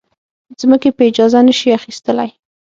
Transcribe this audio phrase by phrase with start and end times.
[0.59, 2.29] ځمکې په اجاره نه شي اخیستلی.